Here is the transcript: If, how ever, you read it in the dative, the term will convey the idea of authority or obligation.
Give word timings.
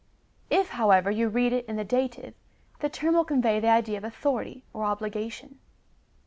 If, 0.49 0.69
how 0.69 0.89
ever, 0.89 1.11
you 1.11 1.29
read 1.29 1.53
it 1.53 1.63
in 1.67 1.75
the 1.75 1.83
dative, 1.83 2.33
the 2.79 2.89
term 2.89 3.13
will 3.13 3.23
convey 3.23 3.59
the 3.59 3.69
idea 3.69 3.99
of 3.99 4.03
authority 4.03 4.63
or 4.73 4.83
obligation. 4.83 5.59